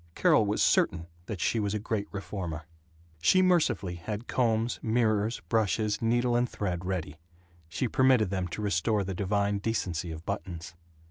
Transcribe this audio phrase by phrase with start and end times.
[0.15, 2.63] Carol was certain that she was a great reformer.
[3.21, 7.17] She mercifully had combs, mirrors, brushes, needle and thread ready.
[7.69, 10.73] She permitted them to restore the divine decency of buttons.